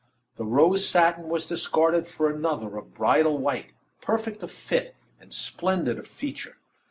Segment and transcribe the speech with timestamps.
[0.35, 5.99] The rose satin was discarded for another of bridal white, perfect of fit, and splendid
[5.99, 6.57] of feature.